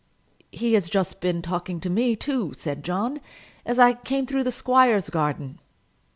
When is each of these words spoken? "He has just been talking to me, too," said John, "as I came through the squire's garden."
"He 0.51 0.73
has 0.73 0.89
just 0.89 1.21
been 1.21 1.43
talking 1.43 1.79
to 1.81 1.87
me, 1.87 2.15
too," 2.15 2.53
said 2.55 2.83
John, 2.83 3.21
"as 3.67 3.77
I 3.77 3.93
came 3.93 4.25
through 4.25 4.45
the 4.45 4.49
squire's 4.51 5.11
garden." 5.11 5.59